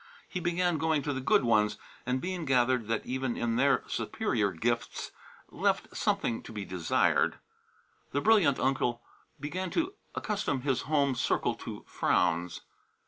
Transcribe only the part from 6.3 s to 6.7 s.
to be